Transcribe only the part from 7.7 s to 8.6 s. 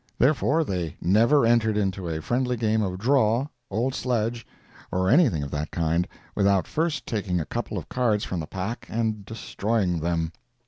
of cards from the